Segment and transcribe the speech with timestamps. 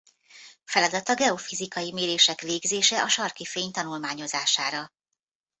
[0.63, 4.89] Feladata geofizikai mérések végzése a sarki fény tanulmányozására.